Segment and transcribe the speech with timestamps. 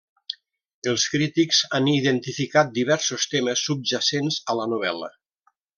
[0.91, 5.17] Els crítics han identificat diversos temes subjacents a la novel·la.